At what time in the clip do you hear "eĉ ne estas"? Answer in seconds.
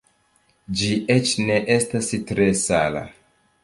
1.17-2.13